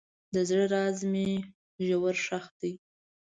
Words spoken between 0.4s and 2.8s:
زړه راز مې ژور ښخ دی.